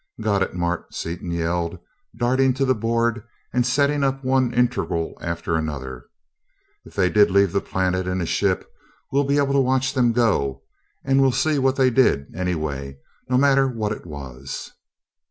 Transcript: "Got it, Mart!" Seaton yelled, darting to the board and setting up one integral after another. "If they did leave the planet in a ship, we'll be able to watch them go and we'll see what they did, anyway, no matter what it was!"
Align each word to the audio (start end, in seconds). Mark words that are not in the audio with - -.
"Got 0.19 0.41
it, 0.41 0.55
Mart!" 0.55 0.95
Seaton 0.95 1.29
yelled, 1.29 1.77
darting 2.17 2.55
to 2.55 2.65
the 2.65 2.73
board 2.73 3.23
and 3.53 3.63
setting 3.63 4.03
up 4.03 4.23
one 4.23 4.51
integral 4.51 5.15
after 5.21 5.55
another. 5.55 6.07
"If 6.83 6.95
they 6.95 7.07
did 7.07 7.29
leave 7.29 7.51
the 7.53 7.61
planet 7.61 8.07
in 8.07 8.19
a 8.19 8.25
ship, 8.25 8.67
we'll 9.11 9.25
be 9.25 9.37
able 9.37 9.53
to 9.53 9.59
watch 9.59 9.93
them 9.93 10.11
go 10.11 10.63
and 11.05 11.21
we'll 11.21 11.31
see 11.31 11.59
what 11.59 11.75
they 11.75 11.91
did, 11.91 12.33
anyway, 12.35 12.97
no 13.29 13.37
matter 13.37 13.67
what 13.67 13.91
it 13.91 14.07
was!" 14.07 14.71